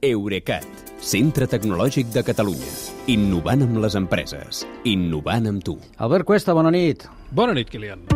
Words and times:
Eurecat, 0.00 0.64
centre 1.04 1.44
tecnològic 1.44 2.08
de 2.14 2.22
Catalunya. 2.24 2.70
Innovant 3.12 3.66
amb 3.66 3.82
les 3.82 3.92
empreses. 3.98 4.62
Innovant 4.88 5.50
amb 5.50 5.60
tu. 5.60 5.74
Albert 6.00 6.24
Cuesta, 6.24 6.54
bona 6.56 6.70
nit. 6.72 7.04
Bona 7.36 7.52
nit, 7.52 7.68
Kilian. 7.68 8.06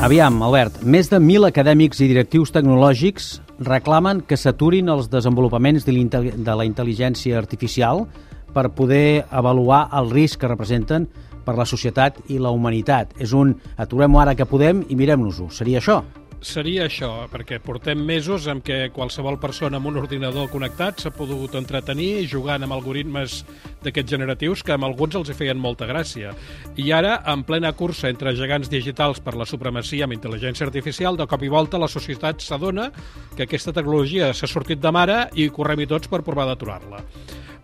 Aviam, 0.00 0.38
Albert, 0.46 0.78
més 0.88 1.10
de 1.12 1.20
1.000 1.20 1.50
acadèmics 1.50 2.00
i 2.00 2.08
directius 2.08 2.54
tecnològics 2.54 3.26
reclamen 3.66 4.22
que 4.24 4.38
s'aturin 4.40 4.88
els 4.88 5.10
desenvolupaments 5.12 5.84
de 5.84 6.54
la 6.56 6.64
intel·ligència 6.64 7.36
artificial 7.36 8.06
per 8.54 8.70
poder 8.72 9.26
avaluar 9.28 9.90
el 10.00 10.08
risc 10.14 10.40
que 10.40 10.48
representen 10.48 11.10
per 11.44 11.58
la 11.60 11.68
societat 11.68 12.22
i 12.32 12.40
la 12.40 12.54
humanitat. 12.56 13.12
És 13.20 13.36
un 13.36 13.52
aturem-ho 13.76 14.24
ara 14.24 14.34
que 14.38 14.48
podem 14.48 14.80
i 14.88 14.96
mirem-nos-ho. 14.96 15.50
Seria 15.52 15.84
això? 15.84 16.00
Seria 16.44 16.84
això, 16.86 17.26
perquè 17.32 17.58
portem 17.62 18.00
mesos 18.04 18.46
en 18.50 18.60
què 18.64 18.90
qualsevol 18.94 19.38
persona 19.40 19.78
amb 19.78 19.90
un 19.90 19.98
ordinador 20.00 20.48
connectat 20.52 21.02
s'ha 21.02 21.12
pogut 21.14 21.56
entretenir 21.58 22.26
jugant 22.30 22.62
amb 22.62 22.76
algoritmes 22.76 23.42
d'aquests 23.84 24.14
generatius 24.14 24.62
que 24.62 24.74
amb 24.76 24.86
alguns 24.86 25.18
els 25.18 25.32
hi 25.32 25.36
feien 25.38 25.58
molta 25.58 25.88
gràcia. 25.90 26.34
I 26.76 26.92
ara, 26.94 27.18
en 27.32 27.42
plena 27.48 27.72
cursa 27.72 28.10
entre 28.12 28.36
gegants 28.38 28.70
digitals 28.70 29.20
per 29.24 29.34
la 29.38 29.46
supremacia 29.46 30.06
amb 30.06 30.14
intel·ligència 30.14 30.68
artificial, 30.68 31.18
de 31.18 31.26
cop 31.26 31.42
i 31.42 31.50
volta 31.52 31.80
la 31.80 31.90
societat 31.90 32.44
s'adona 32.44 32.90
que 33.34 33.46
aquesta 33.46 33.74
tecnologia 33.74 34.32
s'ha 34.32 34.50
sortit 34.50 34.80
de 34.82 34.94
mare 34.94 35.20
i 35.34 35.50
correm-hi 35.50 35.90
tots 35.90 36.10
per 36.10 36.22
provar 36.26 36.46
d'aturar-la. 36.50 37.02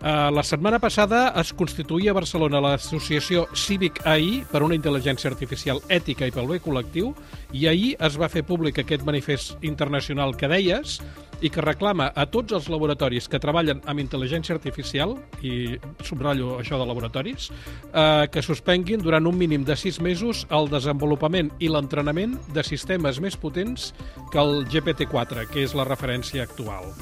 Uh, 0.04 0.28
la 0.36 0.42
setmana 0.44 0.76
passada 0.76 1.30
es 1.40 1.54
constituïa 1.56 2.12
a 2.12 2.16
Barcelona 2.18 2.60
l'associació 2.60 3.46
Cívic 3.56 4.02
AI 4.04 4.42
per 4.50 4.60
una 4.60 4.76
intel·ligència 4.76 5.30
artificial 5.30 5.80
ètica 5.88 6.28
i 6.28 6.34
pel 6.34 6.50
bé 6.50 6.58
col·lectiu 6.60 7.14
i 7.56 7.64
ahir 7.70 7.94
es 8.04 8.18
va 8.20 8.28
fer 8.28 8.42
públic 8.44 8.82
aquest 8.82 9.06
manifest 9.08 9.64
internacional 9.64 10.36
que 10.36 10.50
deies 10.52 10.98
i 11.40 11.48
que 11.48 11.64
reclama 11.64 12.10
a 12.12 12.26
tots 12.28 12.52
els 12.52 12.68
laboratoris 12.68 13.30
que 13.32 13.40
treballen 13.40 13.80
amb 13.88 14.04
intel·ligència 14.04 14.52
artificial, 14.58 15.16
i 15.40 15.80
subratllo 16.04 16.58
això 16.60 16.76
de 16.80 16.86
laboratoris, 16.92 17.48
eh, 17.48 18.28
que 18.28 18.44
suspenguin 18.44 19.00
durant 19.00 19.24
un 19.24 19.40
mínim 19.40 19.64
de 19.64 19.76
sis 19.76 20.02
mesos 20.04 20.44
el 20.52 20.68
desenvolupament 20.68 21.48
i 21.60 21.72
l'entrenament 21.72 22.36
de 22.52 22.64
sistemes 22.64 23.24
més 23.24 23.40
potents 23.40 23.94
que 24.32 24.40
el 24.40 24.66
GPT-4, 24.68 25.48
que 25.48 25.64
és 25.64 25.72
la 25.72 25.88
referència 25.88 26.44
actual. 26.44 26.92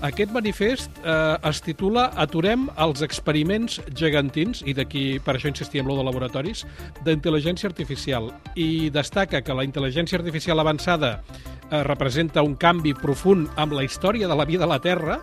Aquest 0.00 0.30
manifest 0.32 0.94
eh, 1.04 1.36
es 1.44 1.58
titula 1.60 2.06
Aturem 2.22 2.62
els 2.80 3.02
experiments 3.04 3.76
gegantins, 3.98 4.62
i 4.64 4.72
d'aquí 4.72 5.18
per 5.20 5.34
això 5.36 5.50
insistia 5.50 5.84
en 5.84 5.90
lo 5.90 5.98
de 5.98 6.06
laboratoris, 6.06 6.64
d'intel·ligència 7.04 7.68
artificial. 7.68 8.30
I 8.56 8.88
destaca 8.94 9.42
que 9.44 9.56
la 9.56 9.66
intel·ligència 9.68 10.16
artificial 10.16 10.62
avançada 10.62 11.18
eh, 11.20 11.82
representa 11.84 12.40
un 12.40 12.56
canvi 12.56 12.94
profund 12.96 13.52
amb 13.60 13.76
la 13.76 13.84
història 13.84 14.30
de 14.30 14.40
la 14.40 14.48
vida 14.48 14.64
a 14.64 14.72
la 14.72 14.80
Terra, 14.80 15.20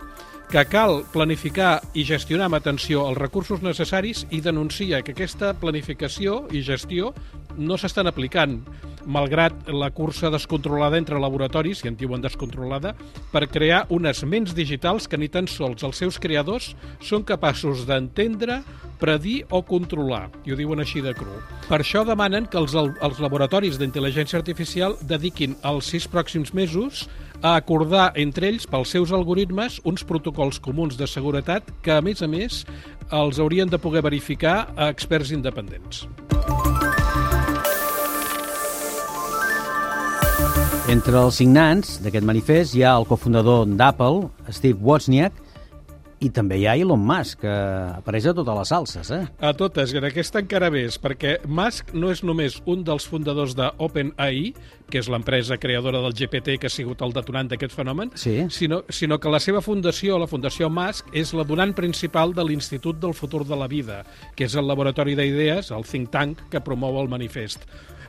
que 0.48 0.62
cal 0.70 1.02
planificar 1.12 1.82
i 1.98 2.06
gestionar 2.08 2.46
amb 2.48 2.60
atenció 2.62 3.02
els 3.10 3.18
recursos 3.18 3.66
necessaris 3.66 4.28
i 4.30 4.40
denuncia 4.46 5.02
que 5.02 5.18
aquesta 5.18 5.56
planificació 5.58 6.44
i 6.54 6.62
gestió 6.64 7.16
no 7.58 7.82
s'estan 7.82 8.08
aplicant, 8.08 8.62
malgrat 9.08 9.70
la 9.72 9.90
cursa 9.96 10.30
descontrolada 10.34 11.00
entre 11.00 11.20
laboratoris, 11.20 11.84
i 11.84 11.92
en 11.92 11.98
diuen 11.98 12.22
descontrolada, 12.22 12.94
per 13.32 13.48
crear 13.50 13.86
unes 13.94 14.24
ments 14.28 14.54
digitals 14.58 15.08
que 15.08 15.18
ni 15.18 15.32
tan 15.32 15.48
sols 15.48 15.86
els 15.88 16.04
seus 16.04 16.20
creadors 16.20 16.74
són 17.00 17.26
capaços 17.28 17.86
d'entendre, 17.88 18.62
predir 19.00 19.44
o 19.54 19.62
controlar, 19.62 20.28
i 20.46 20.52
ho 20.52 20.58
diuen 20.58 20.82
així 20.82 21.04
de 21.06 21.14
cru. 21.16 21.38
Per 21.68 21.80
això 21.84 22.04
demanen 22.08 22.48
que 22.50 22.60
els, 22.60 22.74
els 22.76 23.22
laboratoris 23.22 23.78
d'intel·ligència 23.80 24.40
artificial 24.42 24.98
dediquin 25.06 25.56
els 25.70 25.94
sis 25.94 26.10
pròxims 26.10 26.54
mesos 26.58 27.06
a 27.42 27.56
acordar 27.56 28.12
entre 28.18 28.50
ells, 28.50 28.66
pels 28.68 28.94
seus 28.96 29.14
algoritmes, 29.14 29.80
uns 29.86 30.04
protocols 30.04 30.60
comuns 30.60 30.98
de 30.98 31.08
seguretat 31.08 31.70
que, 31.86 31.94
a 31.94 32.02
més 32.02 32.26
a 32.26 32.32
més, 32.32 32.64
els 33.14 33.40
haurien 33.40 33.70
de 33.70 33.80
poder 33.80 34.04
verificar 34.04 34.64
a 34.76 34.90
experts 34.90 35.32
independents. 35.32 36.08
Entre 40.92 41.18
els 41.20 41.38
signants 41.42 41.98
d'aquest 42.04 42.26
manifest 42.28 42.76
hi 42.76 42.84
ha 42.86 42.96
el 43.00 43.08
cofundador 43.10 43.66
d'Apple, 43.80 44.30
Steve 44.56 44.80
Wozniak, 44.82 45.36
i 46.24 46.30
també 46.34 46.58
hi 46.58 46.66
ha 46.66 46.76
Elon 46.80 47.02
Musk, 47.06 47.44
que 47.44 47.54
apareix 48.00 48.26
a 48.30 48.34
totes 48.38 48.58
les 48.58 48.72
salses, 48.74 49.12
eh? 49.14 49.22
A 49.38 49.52
totes, 49.58 49.94
i 49.94 50.00
en 50.00 50.08
aquesta 50.08 50.42
encara 50.42 50.72
més, 50.74 50.98
perquè 51.02 51.36
Musk 51.46 51.94
no 51.94 52.10
és 52.14 52.24
només 52.26 52.58
un 52.66 52.82
dels 52.88 53.06
fundadors 53.10 53.54
de 53.58 53.68
OpenAI, 53.86 54.48
que 54.90 55.02
és 55.02 55.10
l'empresa 55.12 55.60
creadora 55.62 56.02
del 56.02 56.16
GPT 56.18 56.58
que 56.62 56.72
ha 56.72 56.74
sigut 56.74 57.04
el 57.06 57.14
detonant 57.14 57.52
d'aquest 57.52 57.76
fenomen, 57.76 58.14
sí. 58.18 58.40
sinó, 58.50 58.82
sinó 58.90 59.20
que 59.22 59.34
la 59.34 59.42
seva 59.44 59.62
fundació, 59.62 60.18
la 60.18 60.30
Fundació 60.32 60.72
Musk, 60.74 61.12
és 61.14 61.36
la 61.38 61.46
donant 61.46 61.76
principal 61.78 62.34
de 62.34 62.48
l'Institut 62.48 62.98
del 63.04 63.14
Futur 63.14 63.44
de 63.46 63.60
la 63.60 63.70
Vida, 63.70 64.02
que 64.36 64.48
és 64.50 64.58
el 64.58 64.66
laboratori 64.68 65.14
d'idees, 65.20 65.70
el 65.76 65.86
think 65.86 66.10
tank, 66.10 66.48
que 66.50 66.64
promou 66.66 66.98
el 67.02 67.12
manifest. 67.14 67.68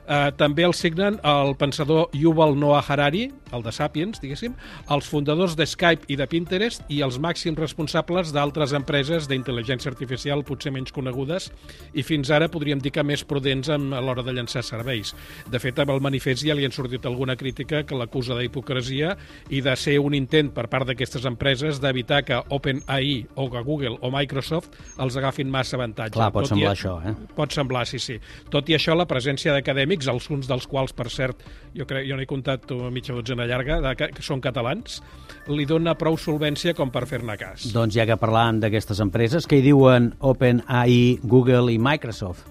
Eh, 0.09 0.33
també 0.41 0.65
el 0.65 0.73
signen 0.73 1.19
el 1.21 1.53
pensador 1.61 2.09
Yuval 2.17 2.55
Noah 2.57 2.81
Harari, 2.81 3.27
el 3.53 3.65
de 3.65 3.73
Sapiens, 3.73 4.21
diguéssim, 4.23 4.55
els 4.89 5.09
fundadors 5.09 5.57
de 5.57 5.67
Skype 5.69 6.09
i 6.09 6.17
de 6.17 6.27
Pinterest 6.27 6.85
i 6.89 7.03
els 7.05 7.19
màxims 7.21 7.61
responsables 7.61 7.97
d'altres 8.32 8.72
empreses 8.76 9.28
d'intel·ligència 9.28 9.91
artificial 9.91 10.44
potser 10.47 10.72
menys 10.75 10.92
conegudes 10.92 11.50
i 11.94 12.03
fins 12.03 12.31
ara 12.31 12.48
podríem 12.48 12.81
dir 12.81 12.92
que 12.94 13.04
més 13.04 13.25
prudents 13.25 13.69
a 13.69 13.78
l'hora 13.78 14.22
de 14.22 14.32
llançar 14.32 14.62
serveis. 14.62 15.14
De 15.50 15.59
fet, 15.59 15.78
amb 15.78 15.91
el 15.94 16.00
manifest 16.00 16.44
ja 16.47 16.54
li 16.54 16.64
han 16.64 16.75
sortit 16.75 17.06
alguna 17.06 17.36
crítica 17.36 17.84
que 17.86 17.97
l'acusa 17.98 18.36
d'hipocresia 18.38 19.16
i 19.50 19.62
de 19.64 19.75
ser 19.76 19.98
un 19.98 20.14
intent 20.14 20.53
per 20.54 20.69
part 20.69 20.86
d'aquestes 20.88 21.25
empreses 21.28 21.81
d'evitar 21.81 22.22
que 22.25 22.41
OpenAI 22.54 23.26
o 23.36 23.48
que 23.50 23.62
Google 23.62 23.97
o 24.00 24.10
Microsoft 24.15 24.75
els 24.98 25.16
agafin 25.16 25.50
massa 25.50 25.76
avantatge. 25.76 26.16
Clar, 26.16 26.30
pot 26.32 26.47
Tot 26.47 26.54
semblar 26.54 26.75
i... 26.75 26.76
això, 26.76 26.98
eh? 27.04 27.15
Pot 27.36 27.54
semblar, 27.54 27.86
sí, 27.88 27.98
sí. 28.03 28.19
Tot 28.53 28.69
i 28.69 28.76
això, 28.78 28.97
la 28.98 29.09
presència 29.09 29.54
d'acadèmics 29.56 30.09
alguns 30.10 30.48
dels 30.50 30.66
quals, 30.69 30.92
per 30.92 31.09
cert, 31.12 31.44
jo 31.76 31.86
crec 31.88 32.06
jo 32.09 32.19
n'he 32.19 32.28
comptat 32.28 32.70
mitja 32.92 33.16
dotzena 33.16 33.47
llarga, 33.48 33.80
de, 33.84 33.94
que, 33.98 34.10
que 34.16 34.25
són 34.25 34.42
catalans, 34.44 35.00
li 35.48 35.65
dona 35.69 35.94
prou 35.98 36.19
solvència 36.20 36.75
com 36.76 36.92
per 36.92 37.06
fer-ne 37.09 37.36
cas. 37.41 37.69
Doncs 37.72 37.88
ja 37.94 38.06
que 38.09 38.19
parlàvem 38.21 38.60
d'aquestes 38.62 39.00
empreses, 39.04 39.47
què 39.49 39.59
hi 39.59 39.66
diuen 39.71 40.12
OpenAI, 40.21 41.19
Google 41.25 41.72
i 41.75 41.78
Microsoft? 41.82 42.47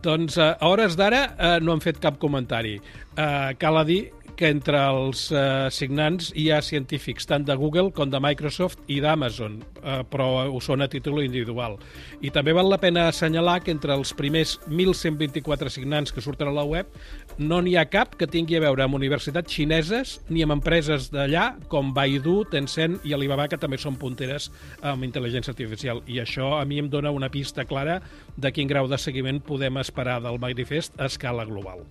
Doncs 0.00 0.38
a 0.40 0.54
hores 0.64 0.96
d'ara 0.96 1.24
eh, 1.36 1.56
no 1.60 1.74
han 1.74 1.82
fet 1.84 1.98
cap 2.00 2.16
comentari. 2.20 2.78
Eh, 2.80 3.50
cal 3.60 3.76
a 3.76 3.84
dir 3.84 4.00
que 4.40 4.48
entre 4.48 4.78
els 4.88 5.26
eh, 5.36 5.68
signants 5.68 6.30
hi 6.38 6.46
ha 6.48 6.62
científics 6.64 7.26
tant 7.28 7.44
de 7.44 7.52
Google 7.60 7.90
com 7.92 8.08
de 8.08 8.16
Microsoft 8.24 8.80
i 8.88 8.96
d'Amazon, 9.04 9.58
eh, 9.60 9.98
però 10.08 10.28
ho 10.48 10.60
són 10.64 10.80
a 10.80 10.88
títol 10.88 11.20
individual. 11.20 11.76
I 12.24 12.32
també 12.32 12.54
val 12.56 12.70
la 12.72 12.78
pena 12.80 13.06
assenyalar 13.10 13.58
que 13.60 13.74
entre 13.74 13.92
els 13.92 14.14
primers 14.16 14.54
1.124 14.70 15.68
signants 15.74 16.14
que 16.16 16.24
surten 16.24 16.48
a 16.48 16.54
la 16.56 16.64
web 16.64 16.88
no 17.36 17.60
n'hi 17.60 17.76
ha 17.76 17.84
cap 17.92 18.16
que 18.16 18.28
tingui 18.30 18.56
a 18.56 18.62
veure 18.64 18.86
amb 18.86 18.96
universitats 18.96 19.52
xineses 19.52 20.16
ni 20.30 20.40
amb 20.46 20.56
empreses 20.56 21.10
d'allà 21.12 21.50
com 21.68 21.92
Baidu, 21.96 22.40
Tencent 22.48 22.96
i 23.04 23.12
Alibaba, 23.16 23.48
que 23.48 23.60
també 23.60 23.76
són 23.76 23.98
punteres 24.00 24.48
amb 24.80 25.04
intel·ligència 25.04 25.52
artificial. 25.52 26.00
I 26.08 26.22
això 26.24 26.54
a 26.56 26.64
mi 26.64 26.80
em 26.80 26.88
dona 26.88 27.12
una 27.12 27.28
pista 27.28 27.68
clara 27.68 28.00
de 28.40 28.54
quin 28.56 28.72
grau 28.72 28.88
de 28.88 28.96
seguiment 28.96 29.44
podem 29.44 29.82
esperar 29.84 30.22
del 30.24 30.40
manifest 30.40 30.96
a 30.96 31.12
escala 31.12 31.44
global. 31.44 31.84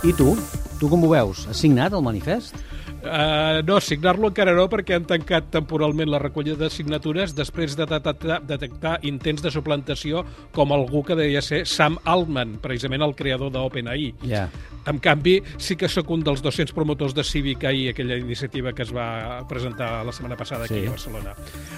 I 0.00 0.12
tu? 0.16 0.32
Tu 0.80 0.88
com 0.88 1.02
ho 1.04 1.10
veus? 1.12 1.44
Has 1.50 1.60
signat 1.60 1.92
el 1.92 2.00
manifest? 2.04 2.56
Uh, 3.00 3.60
no, 3.64 3.78
signar-lo 3.80 4.28
encara 4.28 4.52
no, 4.56 4.66
perquè 4.68 4.92
han 4.98 5.06
tancat 5.08 5.46
temporalment 5.52 6.08
la 6.12 6.18
recollida 6.20 6.58
de 6.60 6.68
signatures 6.72 7.32
després 7.36 7.72
de 7.76 7.86
detectar, 7.88 8.38
detectar 8.44 8.98
intents 9.08 9.40
de 9.44 9.52
suplantació 9.52 10.20
com 10.56 10.72
algú 10.76 11.00
que 11.08 11.16
deia 11.16 11.40
ser 11.44 11.62
Sam 11.68 11.96
Altman, 12.04 12.58
precisament 12.60 13.04
el 13.04 13.14
creador 13.16 13.52
d'OpenAI. 13.54 14.10
Ja. 14.28 14.46
En 14.88 15.00
canvi, 15.00 15.38
sí 15.60 15.76
que 15.80 15.88
sóc 15.88 16.12
un 16.12 16.24
dels 16.24 16.40
200 16.44 16.76
promotors 16.76 17.16
de 17.16 17.24
Civic 17.24 17.64
AI, 17.68 17.88
aquella 17.92 18.16
iniciativa 18.20 18.72
que 18.76 18.84
es 18.84 18.92
va 18.92 19.46
presentar 19.48 20.04
la 20.04 20.12
setmana 20.12 20.36
passada 20.36 20.64
aquí 20.68 20.80
Sí. 20.80 20.86
a 20.86 20.90
Barcelona. 20.96 21.34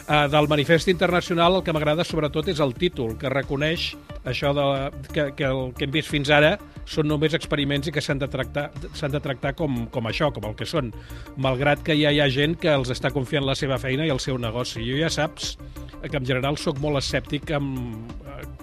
Uh, 0.09 0.27
del 0.31 0.49
manifest 0.51 0.89
internacional 0.91 1.59
el 1.59 1.63
que 1.63 1.75
m'agrada 1.75 2.07
sobretot 2.07 2.51
és 2.55 2.59
el 2.63 2.75
títol, 2.75 3.17
que 3.19 3.31
reconeix 3.31 3.93
això 4.25 4.53
de, 4.55 4.67
que, 5.13 5.31
que 5.39 5.49
el 5.49 5.73
que 5.77 5.87
hem 5.87 5.95
vist 5.95 6.11
fins 6.13 6.31
ara 6.31 6.57
són 6.89 7.09
només 7.11 7.35
experiments 7.35 7.89
i 7.89 7.95
que 7.95 8.03
s'han 8.03 8.21
de 8.23 8.29
tractar, 8.31 8.69
s'han 8.99 9.15
de 9.15 9.21
tractar 9.23 9.55
com, 9.59 9.85
com 9.93 10.09
això, 10.11 10.33
com 10.35 10.49
el 10.49 10.57
que 10.59 10.67
són, 10.69 10.91
malgrat 11.37 11.83
que 11.87 11.97
ja 11.99 12.11
hi 12.13 12.21
ha 12.23 12.29
gent 12.33 12.57
que 12.61 12.71
els 12.73 12.91
està 12.95 13.13
confiant 13.15 13.47
la 13.47 13.57
seva 13.59 13.79
feina 13.83 14.07
i 14.07 14.13
el 14.15 14.21
seu 14.23 14.39
negoci. 14.39 14.83
Jo 14.87 14.99
ja 15.01 15.11
saps 15.13 15.57
que 16.03 16.19
en 16.19 16.27
general 16.27 16.59
sóc 16.59 16.81
molt 16.83 16.99
escèptic 16.99 17.53
amb, 17.55 18.11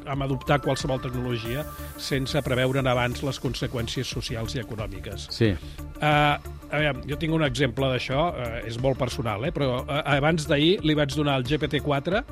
amb 0.09 0.25
adoptar 0.25 0.59
qualsevol 0.63 0.99
tecnologia 1.03 1.63
sense 2.01 2.41
preveure 2.43 2.81
en 2.81 2.89
abans 2.91 3.23
les 3.23 3.39
conseqüències 3.41 4.09
socials 4.09 4.55
i 4.57 4.63
econòmiques. 4.63 5.29
Sí. 5.35 5.53
Uh, 5.99 6.35
a 6.69 6.81
veure, 6.81 7.03
jo 7.09 7.17
tinc 7.19 7.35
un 7.35 7.45
exemple 7.47 7.87
d'això, 7.91 8.29
uh, 8.31 8.59
és 8.67 8.79
molt 8.81 8.99
personal, 8.99 9.45
eh? 9.47 9.53
però 9.55 9.81
uh, 9.81 10.01
abans 10.17 10.47
d'ahir 10.49 10.79
li 10.85 10.97
vaig 10.97 11.15
donar 11.15 11.39
al 11.39 11.47
GPT-4 11.47 12.23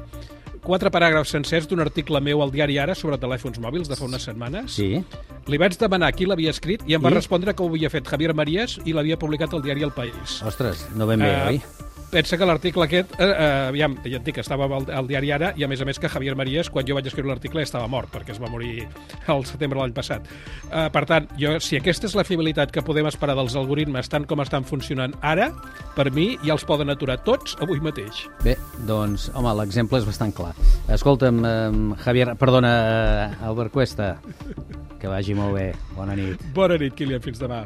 quatre 0.64 0.90
paràgrafs 0.94 1.32
sencers 1.36 1.68
d'un 1.68 1.80
article 1.84 2.20
meu 2.22 2.42
al 2.42 2.52
diari 2.52 2.78
Ara 2.80 2.96
sobre 2.96 3.18
telèfons 3.18 3.60
mòbils 3.60 3.90
de 3.90 3.96
fa 3.96 4.06
unes 4.06 4.24
setmanes. 4.24 4.72
Sí. 4.78 5.04
Li 5.48 5.58
vaig 5.58 5.78
demanar 5.80 6.12
qui 6.14 6.26
l'havia 6.26 6.50
escrit 6.52 6.84
i 6.88 6.96
em 6.98 7.02
va 7.02 7.10
I? 7.12 7.18
respondre 7.20 7.54
que 7.56 7.64
ho 7.64 7.70
havia 7.70 7.90
fet 7.90 8.08
Javier 8.08 8.34
Marías 8.36 8.80
i 8.86 8.94
l'havia 8.94 9.18
publicat 9.18 9.54
al 9.54 9.62
diari 9.64 9.84
El 9.84 9.92
País. 9.92 10.42
Ostres, 10.44 10.88
no 10.96 11.08
ben 11.08 11.20
bé, 11.20 11.32
Eh, 11.32 11.48
oi? 11.48 11.62
Pensa 12.08 12.38
que 12.40 12.46
l'article 12.48 12.86
aquest, 12.86 13.12
eh, 13.20 13.26
eh, 13.28 13.68
aviam, 13.68 13.98
ja 14.06 14.22
et 14.22 14.24
dic, 14.24 14.38
estava 14.40 14.64
al, 14.72 14.86
al 14.96 15.08
diari 15.10 15.32
Ara 15.36 15.50
i 15.60 15.66
a 15.66 15.68
més 15.68 15.82
a 15.84 15.86
més 15.86 16.00
que 16.00 16.08
Javier 16.08 16.38
Marías, 16.40 16.70
quan 16.72 16.88
jo 16.88 16.96
vaig 16.96 17.10
escriure 17.10 17.28
l'article, 17.34 17.66
estava 17.66 17.90
mort 17.92 18.14
perquè 18.14 18.32
es 18.32 18.40
va 18.40 18.48
morir 18.48 18.86
al 19.34 19.44
setembre 19.46 19.76
de 19.76 19.84
l'any 19.84 19.96
passat. 19.98 20.30
Eh, 20.72 20.88
per 20.94 21.04
tant, 21.10 21.28
jo, 21.40 21.58
si 21.60 21.76
aquesta 21.76 22.08
és 22.08 22.16
la 22.16 22.24
fiabilitat 22.28 22.72
que 22.72 22.84
podem 22.86 23.10
esperar 23.12 23.36
dels 23.36 23.58
algoritmes 23.60 24.08
tant 24.08 24.28
com 24.30 24.40
estan 24.40 24.64
funcionant 24.64 25.18
ara, 25.20 25.50
per 25.98 26.08
mi 26.16 26.30
ja 26.46 26.56
els 26.56 26.64
poden 26.68 26.94
aturar 26.96 27.20
tots 27.28 27.58
avui 27.60 27.84
mateix. 27.84 28.24
Bé, 28.46 28.56
doncs, 28.88 29.28
home, 29.36 29.52
l'exemple 29.60 30.00
és 30.00 30.08
bastant 30.08 30.32
clar. 30.32 30.54
Escolta'm, 30.88 31.44
eh, 31.44 31.96
Javier, 32.06 32.32
perdona, 32.40 32.74
eh, 32.88 33.46
Albert 33.52 33.76
Cuesta, 33.76 34.14
que 34.98 35.12
vagi 35.12 35.36
molt 35.36 35.60
bé. 35.60 35.74
Bona 35.98 36.16
nit. 36.16 36.40
Bona 36.56 36.80
nit, 36.80 36.96
Kilian, 36.96 37.22
fins 37.22 37.44
demà. 37.44 37.66